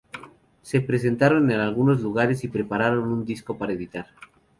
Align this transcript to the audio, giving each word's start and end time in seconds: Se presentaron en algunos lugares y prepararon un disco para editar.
Se 0.63 0.81
presentaron 0.81 1.51
en 1.51 1.59
algunos 1.59 2.01
lugares 2.01 2.43
y 2.43 2.47
prepararon 2.47 3.13
un 3.13 3.23
disco 3.23 3.59
para 3.59 3.73
editar. 3.73 4.07